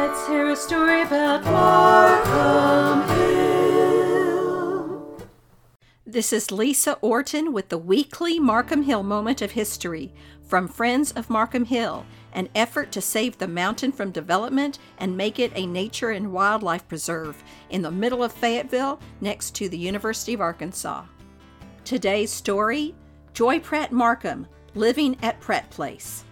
Let's 0.00 0.26
hear 0.26 0.48
a 0.48 0.56
story 0.56 1.02
about 1.02 1.44
Markham 1.44 3.06
Hill. 3.18 4.48
This 6.06 6.32
is 6.32 6.50
Lisa 6.50 6.94
Orton 7.02 7.52
with 7.52 7.68
the 7.68 7.76
weekly 7.76 8.40
Markham 8.40 8.84
Hill 8.84 9.02
Moment 9.02 9.42
of 9.42 9.50
History 9.50 10.14
from 10.42 10.68
Friends 10.68 11.12
of 11.12 11.28
Markham 11.28 11.66
Hill, 11.66 12.06
an 12.32 12.48
effort 12.54 12.92
to 12.92 13.02
save 13.02 13.36
the 13.36 13.46
mountain 13.46 13.92
from 13.92 14.10
development 14.10 14.78
and 14.96 15.18
make 15.18 15.38
it 15.38 15.52
a 15.54 15.66
nature 15.66 16.12
and 16.12 16.32
wildlife 16.32 16.88
preserve 16.88 17.44
in 17.68 17.82
the 17.82 17.90
middle 17.90 18.24
of 18.24 18.32
Fayetteville 18.32 18.98
next 19.20 19.54
to 19.56 19.68
the 19.68 19.76
University 19.76 20.32
of 20.32 20.40
Arkansas. 20.40 21.04
Today's 21.84 22.32
story 22.32 22.94
Joy 23.34 23.60
Pratt 23.60 23.92
Markham, 23.92 24.46
living 24.74 25.18
at 25.20 25.40
Pratt 25.40 25.68
Place. 25.68 26.24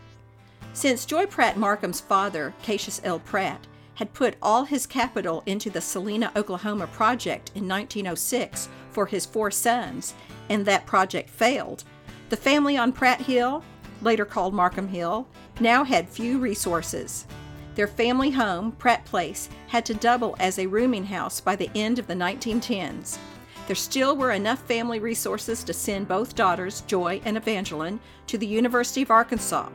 Since 0.78 1.06
Joy 1.06 1.26
Pratt 1.26 1.56
Markham's 1.56 2.00
father, 2.00 2.54
Cassius 2.62 3.00
L. 3.02 3.18
Pratt, 3.18 3.66
had 3.96 4.14
put 4.14 4.36
all 4.40 4.62
his 4.62 4.86
capital 4.86 5.42
into 5.44 5.70
the 5.70 5.80
Salina, 5.80 6.30
Oklahoma 6.36 6.86
project 6.86 7.50
in 7.56 7.66
1906 7.66 8.68
for 8.92 9.04
his 9.04 9.26
four 9.26 9.50
sons, 9.50 10.14
and 10.48 10.64
that 10.64 10.86
project 10.86 11.30
failed, 11.30 11.82
the 12.28 12.36
family 12.36 12.76
on 12.76 12.92
Pratt 12.92 13.20
Hill, 13.20 13.64
later 14.02 14.24
called 14.24 14.54
Markham 14.54 14.86
Hill, 14.86 15.26
now 15.58 15.82
had 15.82 16.08
few 16.08 16.38
resources. 16.38 17.26
Their 17.74 17.88
family 17.88 18.30
home, 18.30 18.70
Pratt 18.70 19.04
Place, 19.04 19.48
had 19.66 19.84
to 19.86 19.94
double 19.94 20.36
as 20.38 20.60
a 20.60 20.68
rooming 20.68 21.06
house 21.06 21.40
by 21.40 21.56
the 21.56 21.72
end 21.74 21.98
of 21.98 22.06
the 22.06 22.14
1910s. 22.14 23.18
There 23.66 23.74
still 23.74 24.16
were 24.16 24.30
enough 24.30 24.62
family 24.62 25.00
resources 25.00 25.64
to 25.64 25.72
send 25.72 26.06
both 26.06 26.36
daughters, 26.36 26.82
Joy 26.82 27.20
and 27.24 27.36
Evangeline, 27.36 27.98
to 28.28 28.38
the 28.38 28.46
University 28.46 29.02
of 29.02 29.10
Arkansas. 29.10 29.70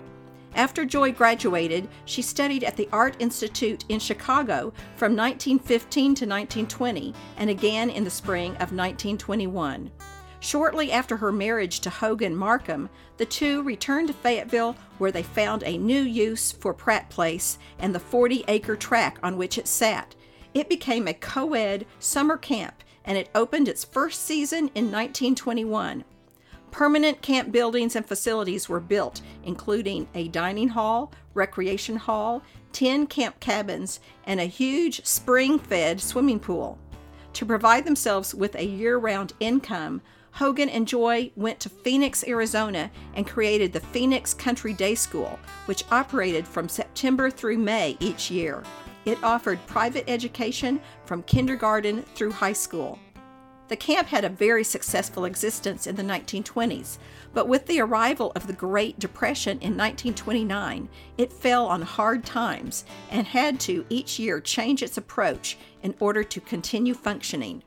After 0.56 0.86
Joy 0.86 1.12
graduated, 1.12 1.88
she 2.06 2.22
studied 2.22 2.64
at 2.64 2.78
the 2.78 2.88
Art 2.92 3.16
Institute 3.20 3.86
in 3.90 4.00
Chicago 4.00 4.72
from 4.96 5.16
1915 5.16 6.04
to 6.04 6.26
1920 6.26 7.14
and 7.38 7.50
again 7.50 7.90
in 7.90 8.04
the 8.04 8.10
spring 8.10 8.52
of 8.54 8.72
1921. 8.72 9.92
Shortly 10.42 10.92
after 10.92 11.18
her 11.18 11.32
marriage 11.32 11.80
to 11.80 11.90
Hogan 11.90 12.36
Markham, 12.36 12.90
the 13.18 13.26
two 13.26 13.64
returned 13.64 14.10
to 14.10 14.14
Fayetteville 14.14 14.76
where 14.98 15.12
they 15.12 15.24
found 15.24 15.64
a 15.64 15.78
new 15.78 16.02
use 16.02 16.52
for 16.52 16.74
Pratt 16.74 17.10
Place 17.10 17.58
and 17.80 17.96
the 17.96 18.00
40 18.00 18.44
acre 18.48 18.76
track 18.76 19.18
on 19.24 19.38
which 19.38 19.58
it 19.58 19.68
sat. 19.68 20.16
It 20.54 20.70
became 20.70 21.08
a 21.08 21.14
co 21.14 21.54
ed 21.54 21.88
summer 21.98 22.38
camp 22.38 22.84
and 23.06 23.18
it 23.18 23.30
opened 23.34 23.68
its 23.68 23.84
first 23.84 24.24
season 24.24 24.70
in 24.76 24.92
1921. 24.92 26.04
Permanent 26.74 27.22
camp 27.22 27.52
buildings 27.52 27.96
and 27.96 28.04
facilities 28.04 28.68
were 28.68 28.80
built, 28.80 29.22
including 29.44 30.08
a 30.16 30.28
dining 30.30 30.70
hall, 30.70 31.12
recreation 31.36 31.98
hall, 31.98 32.42
10 32.72 33.06
camp 33.06 33.40
cabins, 33.40 34.00
and 34.26 34.40
a 34.40 34.46
huge 34.46 35.06
spring 35.06 35.60
fed 35.60 36.02
swimming 36.02 36.40
pool. 36.40 36.80
To 37.34 37.46
provide 37.46 37.86
themselves 37.86 38.34
with 38.34 38.56
a 38.56 38.66
year 38.66 38.98
round 38.98 39.34
income, 39.40 40.02
Hogan 40.32 40.68
and 40.68 40.88
Joy 40.88 41.32
went 41.36 41.60
to 41.60 41.70
Phoenix, 41.70 42.24
Arizona, 42.28 42.90
and 43.14 43.28
created 43.28 43.72
the 43.72 43.80
Phoenix 43.80 44.34
Country 44.34 44.74
Day 44.74 44.96
School, 44.96 45.38
which 45.68 45.86
operated 45.92 46.48
from 46.48 46.68
September 46.68 47.30
through 47.30 47.60
May 47.60 47.98
each 48.00 48.32
year. 48.32 48.64
It 49.06 49.24
offered 49.24 49.64
private 49.68 50.06
education 50.08 50.82
from 51.06 51.22
kindergarten 51.22 52.02
through 52.16 52.32
high 52.32 52.54
school. 52.54 52.98
The 53.74 53.78
camp 53.78 54.10
had 54.10 54.24
a 54.24 54.30
very 54.30 54.64
successful 54.64 55.26
existence 55.26 55.88
in 55.88 55.96
the 55.96 56.04
1920s, 56.04 57.00
but 57.34 57.48
with 57.48 57.66
the 57.66 57.82
arrival 57.82 58.32
of 58.36 58.46
the 58.46 58.54
Great 58.54 59.00
Depression 59.00 59.54
in 59.54 59.76
1929, 59.76 60.88
it 61.18 61.34
fell 61.34 61.66
on 61.66 61.82
hard 61.82 62.24
times 62.24 62.86
and 63.10 63.26
had 63.26 63.60
to 63.62 63.84
each 63.90 64.20
year 64.20 64.40
change 64.40 64.84
its 64.84 65.00
approach 65.00 65.58
in 65.82 65.96
order 66.00 66.24
to 66.24 66.40
continue 66.40 66.94
functioning. 66.94 67.64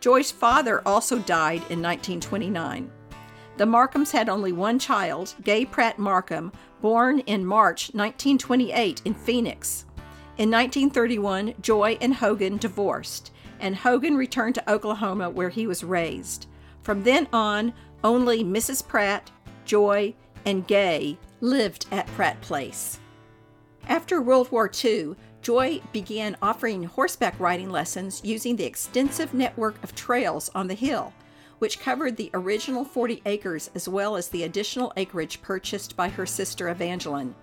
Joy's 0.00 0.30
father 0.30 0.80
also 0.88 1.18
died 1.18 1.60
in 1.68 1.82
1929. 1.82 2.90
The 3.58 3.66
Markhams 3.66 4.12
had 4.12 4.30
only 4.30 4.52
one 4.52 4.78
child, 4.78 5.34
Gay 5.44 5.66
Pratt 5.66 5.98
Markham, 5.98 6.52
born 6.80 7.18
in 7.18 7.44
March 7.44 7.88
1928 7.92 9.02
in 9.04 9.12
Phoenix. 9.12 9.84
In 10.38 10.50
1931, 10.50 11.52
Joy 11.60 11.98
and 12.00 12.14
Hogan 12.14 12.56
divorced 12.56 13.30
and 13.60 13.76
Hogan 13.76 14.16
returned 14.16 14.54
to 14.56 14.72
Oklahoma 14.72 15.30
where 15.30 15.48
he 15.48 15.66
was 15.66 15.84
raised. 15.84 16.46
From 16.82 17.02
then 17.02 17.28
on, 17.32 17.72
only 18.02 18.44
Mrs. 18.44 18.86
Pratt, 18.86 19.30
Joy, 19.64 20.14
and 20.44 20.66
Gay 20.66 21.18
lived 21.40 21.86
at 21.90 22.06
Pratt 22.08 22.40
Place. 22.40 22.98
After 23.88 24.20
World 24.20 24.50
War 24.50 24.70
II, 24.84 25.14
Joy 25.42 25.82
began 25.92 26.36
offering 26.40 26.84
horseback 26.84 27.38
riding 27.38 27.70
lessons 27.70 28.22
using 28.24 28.56
the 28.56 28.64
extensive 28.64 29.34
network 29.34 29.82
of 29.84 29.94
trails 29.94 30.50
on 30.54 30.68
the 30.68 30.74
hill, 30.74 31.12
which 31.58 31.80
covered 31.80 32.16
the 32.16 32.30
original 32.32 32.84
40 32.84 33.22
acres 33.26 33.70
as 33.74 33.88
well 33.88 34.16
as 34.16 34.28
the 34.28 34.44
additional 34.44 34.92
acreage 34.96 35.42
purchased 35.42 35.96
by 35.96 36.08
her 36.08 36.24
sister 36.24 36.68
Evangeline. 36.68 37.34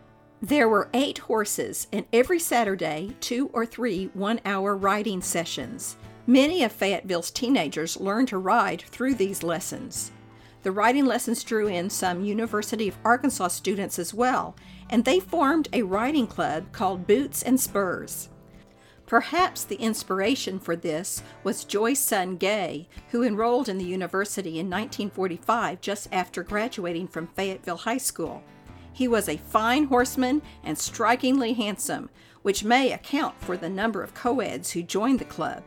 There 0.43 0.67
were 0.67 0.89
eight 0.91 1.19
horses, 1.19 1.85
and 1.93 2.05
every 2.11 2.39
Saturday, 2.39 3.15
two 3.19 3.51
or 3.53 3.63
three 3.63 4.09
one 4.15 4.39
hour 4.43 4.75
riding 4.75 5.21
sessions. 5.21 5.97
Many 6.25 6.63
of 6.63 6.71
Fayetteville's 6.71 7.29
teenagers 7.29 7.99
learned 7.99 8.29
to 8.29 8.39
ride 8.39 8.81
through 8.81 9.13
these 9.15 9.43
lessons. 9.43 10.11
The 10.63 10.71
riding 10.71 11.05
lessons 11.05 11.43
drew 11.43 11.67
in 11.67 11.91
some 11.91 12.23
University 12.23 12.87
of 12.87 12.97
Arkansas 13.05 13.49
students 13.49 13.99
as 13.99 14.15
well, 14.15 14.55
and 14.89 15.05
they 15.05 15.19
formed 15.19 15.67
a 15.73 15.83
riding 15.83 16.25
club 16.25 16.71
called 16.71 17.05
Boots 17.05 17.43
and 17.43 17.59
Spurs. 17.59 18.29
Perhaps 19.05 19.65
the 19.65 19.75
inspiration 19.75 20.57
for 20.57 20.75
this 20.75 21.21
was 21.43 21.65
Joy's 21.65 21.99
son 21.99 22.37
Gay, 22.37 22.87
who 23.09 23.23
enrolled 23.23 23.69
in 23.69 23.77
the 23.77 23.83
university 23.83 24.57
in 24.57 24.71
1945 24.71 25.81
just 25.81 26.07
after 26.11 26.41
graduating 26.41 27.07
from 27.07 27.27
Fayetteville 27.27 27.77
High 27.77 27.97
School. 27.97 28.41
He 28.93 29.07
was 29.07 29.29
a 29.29 29.37
fine 29.37 29.85
horseman 29.85 30.41
and 30.63 30.77
strikingly 30.77 31.53
handsome, 31.53 32.09
which 32.41 32.63
may 32.63 32.91
account 32.91 33.39
for 33.41 33.57
the 33.57 33.69
number 33.69 34.03
of 34.03 34.13
co-eds 34.13 34.71
who 34.71 34.83
joined 34.83 35.19
the 35.19 35.25
club. 35.25 35.63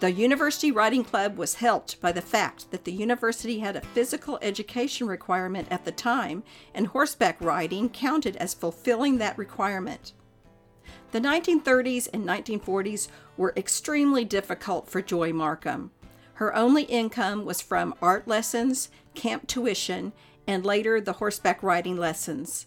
The 0.00 0.12
University 0.12 0.70
Riding 0.70 1.02
Club 1.02 1.36
was 1.36 1.56
helped 1.56 2.00
by 2.00 2.12
the 2.12 2.22
fact 2.22 2.70
that 2.70 2.84
the 2.84 2.92
university 2.92 3.58
had 3.58 3.74
a 3.74 3.80
physical 3.80 4.38
education 4.40 5.08
requirement 5.08 5.66
at 5.72 5.84
the 5.84 5.90
time, 5.90 6.44
and 6.72 6.86
horseback 6.86 7.40
riding 7.40 7.88
counted 7.88 8.36
as 8.36 8.54
fulfilling 8.54 9.18
that 9.18 9.36
requirement. 9.36 10.12
The 11.10 11.20
1930s 11.20 12.08
and 12.12 12.24
1940s 12.24 13.08
were 13.36 13.52
extremely 13.56 14.24
difficult 14.24 14.88
for 14.88 15.02
Joy 15.02 15.32
Markham. 15.32 15.90
Her 16.34 16.54
only 16.54 16.84
income 16.84 17.44
was 17.44 17.60
from 17.60 17.92
art 18.00 18.28
lessons, 18.28 18.90
camp 19.16 19.48
tuition, 19.48 20.12
and 20.48 20.64
later 20.64 21.00
the 21.00 21.12
horseback 21.12 21.62
riding 21.62 21.96
lessons. 21.96 22.66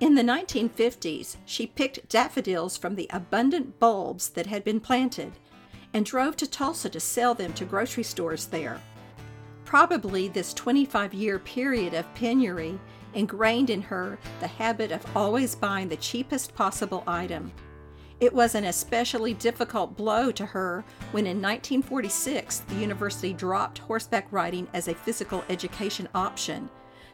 In 0.00 0.14
the 0.14 0.22
1950s, 0.22 1.36
she 1.44 1.66
picked 1.66 2.08
daffodils 2.08 2.78
from 2.78 2.94
the 2.94 3.06
abundant 3.10 3.78
bulbs 3.78 4.30
that 4.30 4.46
had 4.46 4.64
been 4.64 4.80
planted 4.80 5.32
and 5.92 6.06
drove 6.06 6.36
to 6.36 6.46
Tulsa 6.46 6.88
to 6.88 6.98
sell 6.98 7.34
them 7.34 7.52
to 7.52 7.66
grocery 7.66 8.04
stores 8.04 8.46
there. 8.46 8.80
Probably 9.66 10.28
this 10.28 10.54
25 10.54 11.12
year 11.12 11.38
period 11.38 11.92
of 11.92 12.12
penury 12.14 12.80
ingrained 13.12 13.68
in 13.68 13.82
her 13.82 14.18
the 14.40 14.46
habit 14.46 14.90
of 14.90 15.04
always 15.14 15.54
buying 15.54 15.88
the 15.88 15.96
cheapest 15.96 16.54
possible 16.54 17.04
item. 17.06 17.52
It 18.20 18.32
was 18.32 18.54
an 18.54 18.64
especially 18.64 19.34
difficult 19.34 19.96
blow 19.96 20.30
to 20.32 20.46
her 20.46 20.84
when 21.12 21.26
in 21.26 21.42
1946 21.42 22.60
the 22.60 22.74
university 22.76 23.34
dropped 23.34 23.78
horseback 23.78 24.28
riding 24.30 24.66
as 24.72 24.88
a 24.88 24.94
physical 24.94 25.44
education 25.50 26.08
option 26.14 26.70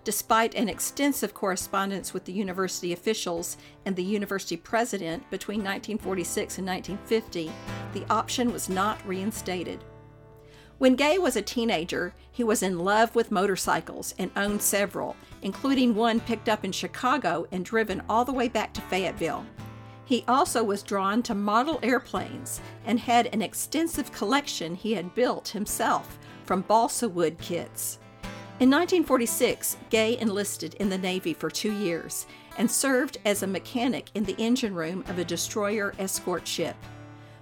despite 0.07 0.55
an 0.55 0.69
extensive 0.69 1.35
correspondence 1.35 2.15
with 2.15 2.25
the 2.25 2.33
university 2.33 2.93
officials 2.93 3.57
and 3.85 3.97
the 3.97 4.05
university 4.05 4.57
president 4.57 5.29
between 5.31 5.59
1946 5.59 6.59
and 6.59 6.67
1950, 6.69 7.51
the 7.93 8.09
option 8.09 8.53
was 8.53 8.69
not 8.69 9.05
reinstated. 9.05 9.83
When 10.79 10.95
Gay 10.95 11.19
was 11.19 11.35
a 11.35 11.43
teenager, 11.43 12.15
he 12.31 12.45
was 12.45 12.63
in 12.63 12.79
love 12.79 13.17
with 13.17 13.33
motorcycles 13.33 14.15
and 14.17 14.31
owned 14.37 14.63
several, 14.63 15.17
including 15.43 15.97
one 15.97 16.21
picked 16.21 16.49
up 16.49 16.65
in 16.65 16.71
Chicago 16.71 17.49
and 17.51 17.65
driven 17.65 18.01
all 18.09 18.25
the 18.25 18.33
way 18.33 18.47
back 18.47 18.73
to 18.75 18.81
Fayetteville. 18.83 19.45
He 20.05 20.25
also 20.29 20.63
was 20.63 20.85
drawn 20.85 21.21
to 21.25 21.35
model 21.35 21.81
airplanes 21.83 22.61
and 22.85 23.01
had 23.01 23.27
an 23.33 23.43
extensive 23.43 24.13
collection 24.13 24.77
he 24.77 24.93
had 24.93 25.17
built 25.17 25.49
himself 25.49 26.17
from 26.45 26.61
balsa 26.61 27.09
wood 27.09 27.39
kits. 27.39 27.99
In 28.59 28.71
1946, 28.71 29.77
Gay 29.91 30.17
enlisted 30.17 30.73
in 30.77 30.89
the 30.89 30.97
Navy 30.97 31.35
for 31.35 31.51
two 31.51 31.73
years 31.73 32.25
and 32.57 32.71
served 32.71 33.19
as 33.27 33.43
a 33.43 33.47
mechanic 33.47 34.09
in 34.15 34.25
the 34.25 34.37
engine 34.39 34.75
room 34.75 35.05
of 35.09 35.19
a 35.19 35.27
destroyer 35.27 35.93
escort 35.99 36.49
ship. 36.49 36.75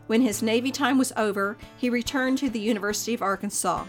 When 0.08 0.22
his 0.22 0.42
Navy 0.42 0.72
time 0.72 0.98
was 0.98 1.12
over, 1.16 1.56
he 1.76 1.88
returned 1.88 2.38
to 2.38 2.50
the 2.50 2.58
University 2.58 3.14
of 3.14 3.22
Arkansas. 3.22 3.84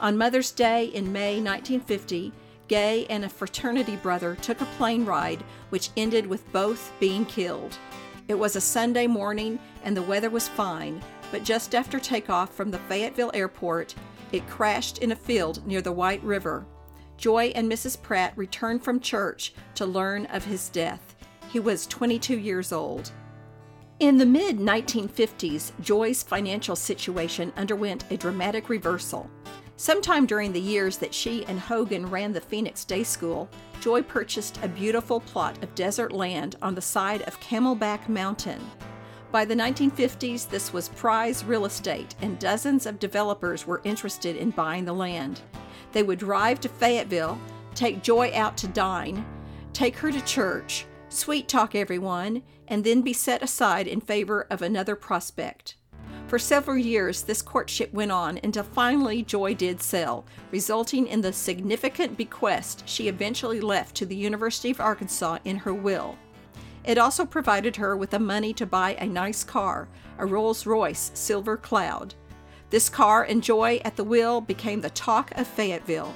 On 0.00 0.18
Mother's 0.18 0.50
Day 0.50 0.86
in 0.86 1.12
May 1.12 1.40
1950, 1.40 2.32
Gay 2.66 3.06
and 3.06 3.24
a 3.24 3.28
fraternity 3.28 3.94
brother 3.94 4.34
took 4.42 4.60
a 4.60 4.66
plane 4.76 5.04
ride, 5.04 5.44
which 5.68 5.90
ended 5.96 6.26
with 6.26 6.50
both 6.50 6.92
being 6.98 7.24
killed. 7.24 7.78
It 8.26 8.34
was 8.34 8.56
a 8.56 8.60
Sunday 8.60 9.06
morning 9.06 9.60
and 9.84 9.96
the 9.96 10.02
weather 10.02 10.28
was 10.28 10.48
fine, 10.48 11.04
but 11.30 11.44
just 11.44 11.76
after 11.76 12.00
takeoff 12.00 12.52
from 12.52 12.72
the 12.72 12.78
Fayetteville 12.78 13.30
airport, 13.32 13.94
it 14.34 14.48
crashed 14.48 14.98
in 14.98 15.12
a 15.12 15.16
field 15.16 15.64
near 15.64 15.80
the 15.80 15.92
White 15.92 16.22
River. 16.24 16.66
Joy 17.16 17.52
and 17.54 17.70
Mrs. 17.70 18.00
Pratt 18.00 18.36
returned 18.36 18.82
from 18.82 18.98
church 18.98 19.54
to 19.76 19.86
learn 19.86 20.26
of 20.26 20.44
his 20.44 20.68
death. 20.68 21.14
He 21.50 21.60
was 21.60 21.86
22 21.86 22.38
years 22.38 22.72
old. 22.72 23.12
In 24.00 24.18
the 24.18 24.26
mid 24.26 24.58
1950s, 24.58 25.70
Joy's 25.80 26.24
financial 26.24 26.74
situation 26.74 27.52
underwent 27.56 28.04
a 28.10 28.16
dramatic 28.16 28.68
reversal. 28.68 29.30
Sometime 29.76 30.26
during 30.26 30.52
the 30.52 30.60
years 30.60 30.98
that 30.98 31.14
she 31.14 31.44
and 31.46 31.60
Hogan 31.60 32.06
ran 32.06 32.32
the 32.32 32.40
Phoenix 32.40 32.84
Day 32.84 33.04
School, 33.04 33.48
Joy 33.80 34.02
purchased 34.02 34.58
a 34.62 34.68
beautiful 34.68 35.20
plot 35.20 35.62
of 35.62 35.74
desert 35.76 36.10
land 36.10 36.56
on 36.60 36.74
the 36.74 36.80
side 36.80 37.22
of 37.22 37.38
Camelback 37.38 38.08
Mountain. 38.08 38.60
By 39.34 39.44
the 39.44 39.56
1950s, 39.56 40.48
this 40.48 40.72
was 40.72 40.90
prize 40.90 41.44
real 41.44 41.64
estate, 41.64 42.14
and 42.22 42.38
dozens 42.38 42.86
of 42.86 43.00
developers 43.00 43.66
were 43.66 43.80
interested 43.82 44.36
in 44.36 44.50
buying 44.50 44.84
the 44.84 44.92
land. 44.92 45.40
They 45.90 46.04
would 46.04 46.20
drive 46.20 46.60
to 46.60 46.68
Fayetteville, 46.68 47.36
take 47.74 48.00
Joy 48.00 48.30
out 48.32 48.56
to 48.58 48.68
dine, 48.68 49.26
take 49.72 49.96
her 49.96 50.12
to 50.12 50.20
church, 50.24 50.86
sweet 51.08 51.48
talk 51.48 51.74
everyone, 51.74 52.44
and 52.68 52.84
then 52.84 53.02
be 53.02 53.12
set 53.12 53.42
aside 53.42 53.88
in 53.88 54.00
favor 54.00 54.46
of 54.50 54.62
another 54.62 54.94
prospect. 54.94 55.78
For 56.28 56.38
several 56.38 56.78
years, 56.78 57.24
this 57.24 57.42
courtship 57.42 57.92
went 57.92 58.12
on 58.12 58.38
until 58.44 58.62
finally 58.62 59.24
Joy 59.24 59.54
did 59.54 59.82
sell, 59.82 60.24
resulting 60.52 61.08
in 61.08 61.22
the 61.22 61.32
significant 61.32 62.16
bequest 62.16 62.88
she 62.88 63.08
eventually 63.08 63.60
left 63.60 63.96
to 63.96 64.06
the 64.06 64.14
University 64.14 64.70
of 64.70 64.80
Arkansas 64.80 65.38
in 65.44 65.56
her 65.56 65.74
will. 65.74 66.16
It 66.84 66.98
also 66.98 67.24
provided 67.24 67.76
her 67.76 67.96
with 67.96 68.10
the 68.10 68.18
money 68.18 68.52
to 68.54 68.66
buy 68.66 68.94
a 68.94 69.06
nice 69.06 69.42
car, 69.42 69.88
a 70.18 70.26
Rolls 70.26 70.66
Royce 70.66 71.10
Silver 71.14 71.56
Cloud. 71.56 72.14
This 72.70 72.88
car 72.88 73.22
and 73.22 73.42
Joy 73.42 73.80
at 73.84 73.96
the 73.96 74.04
wheel 74.04 74.40
became 74.40 74.80
the 74.80 74.90
talk 74.90 75.30
of 75.36 75.46
Fayetteville. 75.46 76.14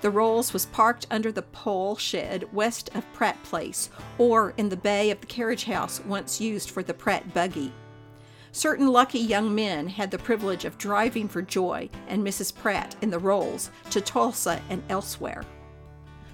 The 0.00 0.10
Rolls 0.10 0.52
was 0.52 0.66
parked 0.66 1.06
under 1.10 1.30
the 1.30 1.42
pole 1.42 1.96
shed 1.96 2.52
west 2.52 2.90
of 2.94 3.12
Pratt 3.12 3.42
Place, 3.42 3.90
or 4.16 4.54
in 4.56 4.68
the 4.68 4.76
bay 4.76 5.10
of 5.10 5.20
the 5.20 5.26
carriage 5.26 5.64
house 5.64 6.00
once 6.04 6.40
used 6.40 6.70
for 6.70 6.82
the 6.82 6.94
Pratt 6.94 7.34
buggy. 7.34 7.72
Certain 8.52 8.88
lucky 8.88 9.18
young 9.18 9.54
men 9.54 9.88
had 9.88 10.10
the 10.10 10.18
privilege 10.18 10.64
of 10.64 10.78
driving 10.78 11.28
for 11.28 11.42
Joy 11.42 11.90
and 12.08 12.26
Mrs. 12.26 12.54
Pratt 12.54 12.96
in 13.02 13.10
the 13.10 13.18
Rolls 13.18 13.70
to 13.90 14.00
Tulsa 14.00 14.60
and 14.70 14.82
elsewhere. 14.88 15.44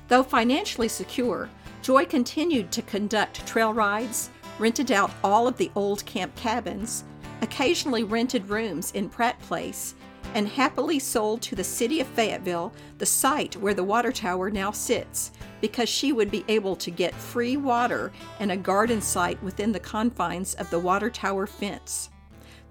Though 0.09 0.23
financially 0.23 0.89
secure, 0.89 1.51
Joy 1.85 2.07
continued 2.07 2.73
to 2.73 2.81
conduct 2.81 3.47
trail 3.47 3.75
rides, 3.75 4.31
rented 4.59 4.91
out 4.91 5.11
all 5.23 5.47
of 5.47 5.59
the 5.59 5.71
old 5.75 6.03
camp 6.07 6.35
cabins, 6.35 7.05
occasionally 7.43 8.05
rented 8.05 8.49
rooms 8.49 8.91
in 8.93 9.11
Pratt 9.11 9.39
Place, 9.41 9.95
and 10.33 10.49
happily 10.49 10.99
sold 10.99 11.43
to 11.43 11.55
the 11.55 11.63
city 11.63 12.01
of 12.01 12.07
Fayetteville 12.07 12.73
the 12.97 13.05
site 13.05 13.59
where 13.59 13.75
the 13.75 13.85
water 13.85 14.13
tower 14.13 14.49
now 14.49 14.71
sits 14.71 15.31
because 15.61 15.91
she 15.91 16.11
would 16.11 16.31
be 16.31 16.43
able 16.49 16.75
to 16.75 16.91
get 16.91 17.15
free 17.15 17.59
water 17.59 18.11
and 18.41 18.51
a 18.51 18.57
garden 18.57 19.03
site 19.03 19.43
within 19.43 19.71
the 19.71 19.79
confines 19.79 20.55
of 20.55 20.71
the 20.71 20.79
water 20.79 21.11
tower 21.11 21.47
fence. 21.47 22.09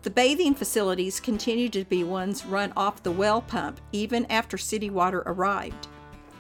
The 0.02 0.10
bathing 0.10 0.56
facilities 0.56 1.20
continued 1.20 1.74
to 1.74 1.86
be 1.86 2.04
ones 2.04 2.48
run 2.48 2.74
off 2.76 3.04
the 3.04 3.12
well 3.12 3.44
pump 3.44 3.80
even 3.92 4.26
after 4.32 4.58
city 4.58 4.90
water 4.90 5.22
arrived. 5.28 5.88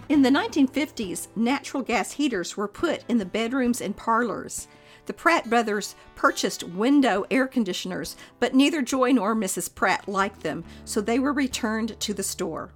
In 0.09 0.21
the 0.21 0.29
1950s, 0.29 1.27
natural 1.35 1.81
gas 1.81 2.11
heaters 2.11 2.57
were 2.57 2.67
put 2.67 3.03
in 3.07 3.17
the 3.17 3.25
bedrooms 3.25 3.79
and 3.79 3.95
parlors. 3.95 4.67
The 5.05 5.13
Pratt 5.13 5.49
brothers 5.49 5.95
purchased 6.15 6.63
window 6.63 7.25
air 7.31 7.47
conditioners, 7.47 8.17
but 8.39 8.53
neither 8.53 8.81
Joy 8.81 9.13
nor 9.13 9.33
Mrs. 9.33 9.73
Pratt 9.73 10.07
liked 10.07 10.41
them, 10.41 10.65
so 10.83 10.99
they 10.99 11.19
were 11.19 11.33
returned 11.33 11.99
to 12.01 12.13
the 12.13 12.23
store. 12.23 12.73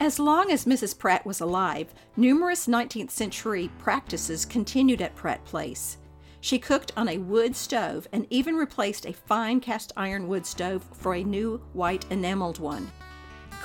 As 0.00 0.18
long 0.18 0.50
as 0.50 0.64
Mrs. 0.64 0.98
Pratt 0.98 1.26
was 1.26 1.40
alive, 1.40 1.94
numerous 2.16 2.66
19th 2.66 3.10
century 3.10 3.70
practices 3.78 4.44
continued 4.44 5.02
at 5.02 5.14
Pratt 5.14 5.44
Place. 5.44 5.98
She 6.40 6.58
cooked 6.58 6.92
on 6.96 7.08
a 7.08 7.18
wood 7.18 7.56
stove 7.56 8.06
and 8.12 8.26
even 8.30 8.54
replaced 8.56 9.04
a 9.04 9.12
fine 9.12 9.60
cast 9.60 9.92
iron 9.96 10.28
wood 10.28 10.46
stove 10.46 10.84
for 10.92 11.14
a 11.14 11.24
new 11.24 11.58
white 11.72 12.06
enameled 12.10 12.58
one. 12.58 12.90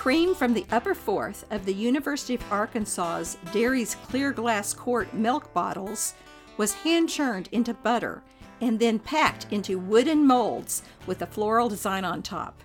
Cream 0.01 0.33
from 0.33 0.55
the 0.55 0.65
upper 0.71 0.95
fourth 0.95 1.45
of 1.51 1.63
the 1.63 1.73
University 1.75 2.33
of 2.33 2.51
Arkansas's 2.51 3.37
Dairy's 3.53 3.93
clear 3.93 4.31
glass 4.31 4.73
quart 4.73 5.13
milk 5.13 5.53
bottles 5.53 6.15
was 6.57 6.73
hand 6.73 7.07
churned 7.07 7.49
into 7.51 7.75
butter 7.75 8.23
and 8.61 8.79
then 8.79 8.97
packed 8.97 9.45
into 9.51 9.77
wooden 9.77 10.25
molds 10.25 10.81
with 11.05 11.21
a 11.21 11.27
floral 11.27 11.69
design 11.69 12.03
on 12.03 12.23
top. 12.23 12.63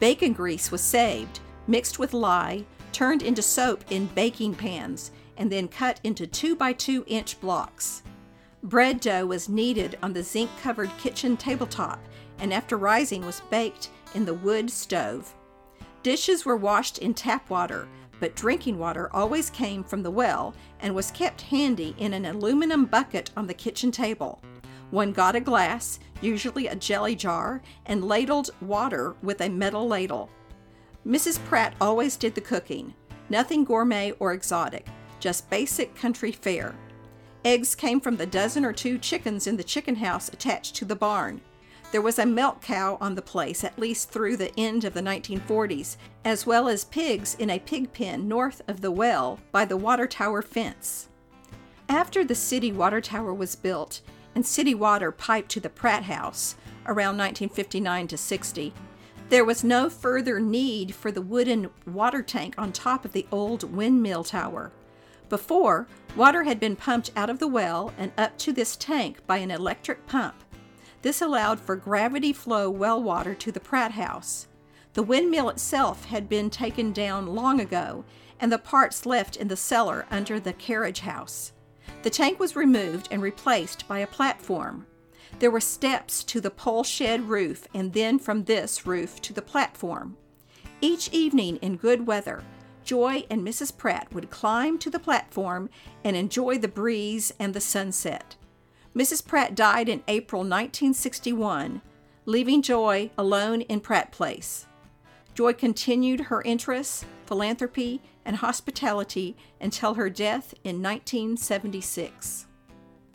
Bacon 0.00 0.34
grease 0.34 0.70
was 0.70 0.82
saved, 0.82 1.40
mixed 1.66 1.98
with 1.98 2.12
lye, 2.12 2.66
turned 2.92 3.22
into 3.22 3.40
soap 3.40 3.82
in 3.88 4.04
baking 4.08 4.54
pans, 4.54 5.12
and 5.38 5.50
then 5.50 5.66
cut 5.66 5.98
into 6.04 6.26
2 6.26 6.56
by 6.56 6.74
2 6.74 7.06
inch 7.06 7.40
blocks. 7.40 8.02
Bread 8.62 9.00
dough 9.00 9.24
was 9.24 9.48
kneaded 9.48 9.96
on 10.02 10.12
the 10.12 10.22
zinc 10.22 10.50
covered 10.60 10.90
kitchen 10.98 11.38
tabletop 11.38 12.00
and 12.38 12.52
after 12.52 12.76
rising 12.76 13.24
was 13.24 13.40
baked 13.48 13.88
in 14.14 14.26
the 14.26 14.34
wood 14.34 14.70
stove. 14.70 15.34
Dishes 16.02 16.46
were 16.46 16.56
washed 16.56 16.98
in 16.98 17.12
tap 17.12 17.50
water, 17.50 17.86
but 18.20 18.34
drinking 18.34 18.78
water 18.78 19.10
always 19.12 19.50
came 19.50 19.84
from 19.84 20.02
the 20.02 20.10
well 20.10 20.54
and 20.80 20.94
was 20.94 21.10
kept 21.10 21.42
handy 21.42 21.94
in 21.98 22.14
an 22.14 22.24
aluminum 22.24 22.86
bucket 22.86 23.30
on 23.36 23.46
the 23.46 23.54
kitchen 23.54 23.90
table. 23.90 24.40
One 24.90 25.12
got 25.12 25.36
a 25.36 25.40
glass, 25.40 26.00
usually 26.20 26.66
a 26.66 26.74
jelly 26.74 27.14
jar, 27.14 27.62
and 27.86 28.04
ladled 28.04 28.50
water 28.60 29.14
with 29.22 29.40
a 29.40 29.48
metal 29.48 29.86
ladle. 29.86 30.30
Mrs. 31.06 31.42
Pratt 31.44 31.74
always 31.80 32.16
did 32.16 32.34
the 32.34 32.40
cooking, 32.40 32.94
nothing 33.28 33.64
gourmet 33.64 34.12
or 34.18 34.32
exotic, 34.32 34.86
just 35.18 35.48
basic 35.50 35.94
country 35.94 36.32
fare. 36.32 36.74
Eggs 37.44 37.74
came 37.74 38.00
from 38.00 38.16
the 38.16 38.26
dozen 38.26 38.64
or 38.64 38.72
two 38.72 38.98
chickens 38.98 39.46
in 39.46 39.56
the 39.56 39.64
chicken 39.64 39.96
house 39.96 40.28
attached 40.28 40.74
to 40.76 40.84
the 40.84 40.96
barn. 40.96 41.40
There 41.92 42.00
was 42.00 42.20
a 42.20 42.26
milk 42.26 42.62
cow 42.62 42.98
on 43.00 43.16
the 43.16 43.22
place 43.22 43.64
at 43.64 43.78
least 43.78 44.10
through 44.10 44.36
the 44.36 44.52
end 44.58 44.84
of 44.84 44.94
the 44.94 45.02
1940s, 45.02 45.96
as 46.24 46.46
well 46.46 46.68
as 46.68 46.84
pigs 46.84 47.34
in 47.34 47.50
a 47.50 47.58
pig 47.58 47.92
pen 47.92 48.28
north 48.28 48.62
of 48.68 48.80
the 48.80 48.92
well 48.92 49.40
by 49.50 49.64
the 49.64 49.76
water 49.76 50.06
tower 50.06 50.40
fence. 50.40 51.08
After 51.88 52.22
the 52.22 52.36
city 52.36 52.70
water 52.70 53.00
tower 53.00 53.34
was 53.34 53.56
built 53.56 54.02
and 54.36 54.46
city 54.46 54.72
water 54.72 55.10
piped 55.10 55.50
to 55.50 55.60
the 55.60 55.68
Pratt 55.68 56.04
House 56.04 56.54
around 56.86 57.18
1959 57.18 58.06
to 58.06 58.16
60, 58.16 58.72
there 59.28 59.44
was 59.44 59.64
no 59.64 59.90
further 59.90 60.38
need 60.38 60.94
for 60.94 61.10
the 61.10 61.22
wooden 61.22 61.70
water 61.86 62.22
tank 62.22 62.54
on 62.56 62.70
top 62.70 63.04
of 63.04 63.12
the 63.12 63.26
old 63.32 63.64
windmill 63.64 64.22
tower. 64.22 64.70
Before, 65.28 65.88
water 66.16 66.44
had 66.44 66.60
been 66.60 66.76
pumped 66.76 67.10
out 67.16 67.30
of 67.30 67.40
the 67.40 67.48
well 67.48 67.92
and 67.98 68.12
up 68.16 68.38
to 68.38 68.52
this 68.52 68.76
tank 68.76 69.26
by 69.26 69.38
an 69.38 69.50
electric 69.50 70.06
pump. 70.06 70.36
This 71.02 71.22
allowed 71.22 71.60
for 71.60 71.76
gravity 71.76 72.32
flow 72.32 72.68
well 72.68 73.02
water 73.02 73.34
to 73.34 73.52
the 73.52 73.60
Pratt 73.60 73.92
House. 73.92 74.46
The 74.92 75.02
windmill 75.02 75.48
itself 75.48 76.06
had 76.06 76.28
been 76.28 76.50
taken 76.50 76.92
down 76.92 77.28
long 77.34 77.60
ago, 77.60 78.04
and 78.38 78.50
the 78.50 78.58
parts 78.58 79.06
left 79.06 79.36
in 79.36 79.48
the 79.48 79.56
cellar 79.56 80.06
under 80.10 80.40
the 80.40 80.52
carriage 80.52 81.00
house. 81.00 81.52
The 82.02 82.10
tank 82.10 82.38
was 82.40 82.56
removed 82.56 83.08
and 83.10 83.22
replaced 83.22 83.86
by 83.86 84.00
a 84.00 84.06
platform. 84.06 84.86
There 85.38 85.50
were 85.50 85.60
steps 85.60 86.24
to 86.24 86.40
the 86.40 86.50
pole 86.50 86.84
shed 86.84 87.28
roof 87.28 87.66
and 87.72 87.92
then 87.92 88.18
from 88.18 88.44
this 88.44 88.86
roof 88.86 89.20
to 89.22 89.32
the 89.32 89.42
platform. 89.42 90.16
Each 90.80 91.08
evening 91.12 91.56
in 91.56 91.76
good 91.76 92.06
weather, 92.06 92.42
Joy 92.84 93.24
and 93.30 93.46
Mrs. 93.46 93.76
Pratt 93.76 94.12
would 94.12 94.30
climb 94.30 94.78
to 94.78 94.90
the 94.90 94.98
platform 94.98 95.70
and 96.02 96.16
enjoy 96.16 96.58
the 96.58 96.68
breeze 96.68 97.32
and 97.38 97.54
the 97.54 97.60
sunset. 97.60 98.36
Mrs. 98.94 99.24
Pratt 99.24 99.54
died 99.54 99.88
in 99.88 100.02
April 100.08 100.40
1961, 100.40 101.80
leaving 102.26 102.60
Joy 102.60 103.10
alone 103.16 103.60
in 103.62 103.80
Pratt 103.80 104.10
Place. 104.10 104.66
Joy 105.32 105.52
continued 105.52 106.22
her 106.22 106.42
interests, 106.42 107.04
philanthropy, 107.24 108.02
and 108.24 108.36
hospitality 108.36 109.36
until 109.60 109.94
her 109.94 110.10
death 110.10 110.54
in 110.64 110.82
1976. 110.82 112.46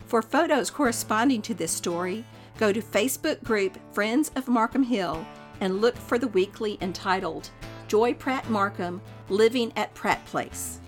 For 0.06 0.22
photos 0.22 0.70
corresponding 0.70 1.42
to 1.42 1.52
this 1.52 1.72
story, 1.72 2.24
go 2.58 2.72
to 2.72 2.80
Facebook 2.80 3.44
group 3.44 3.78
Friends 3.92 4.30
of 4.34 4.48
Markham 4.48 4.82
Hill 4.82 5.26
and 5.60 5.82
look 5.82 5.96
for 5.96 6.18
the 6.18 6.28
weekly 6.28 6.78
entitled 6.80 7.50
Joy 7.86 8.14
Pratt 8.14 8.48
Markham 8.48 9.02
Living 9.28 9.74
at 9.76 9.92
Pratt 9.92 10.24
Place. 10.24 10.80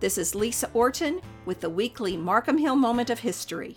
This 0.00 0.16
is 0.16 0.34
Lisa 0.34 0.70
Orton 0.72 1.20
with 1.44 1.60
the 1.60 1.70
weekly 1.70 2.16
Markham 2.16 2.56
Hill 2.56 2.76
Moment 2.76 3.10
of 3.10 3.20
History. 3.20 3.76